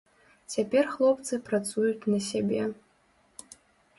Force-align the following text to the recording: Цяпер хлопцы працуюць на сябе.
Цяпер 0.53 0.87
хлопцы 0.93 1.33
працуюць 1.49 2.09
на 2.13 2.19
сябе. 2.29 2.61